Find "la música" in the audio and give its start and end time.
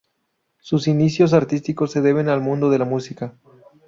2.79-3.35